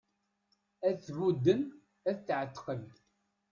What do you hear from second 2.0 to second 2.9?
ad t-εetqen